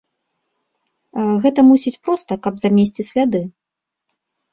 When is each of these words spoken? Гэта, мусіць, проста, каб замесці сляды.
Гэта, 1.43 1.59
мусіць, 1.67 1.93
проста, 2.07 2.31
каб 2.47 2.53
замесці 2.63 3.01
сляды. 3.11 3.43